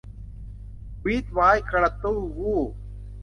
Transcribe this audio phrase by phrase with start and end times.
[1.03, 2.61] วี้ดว้ายกระตู้วู้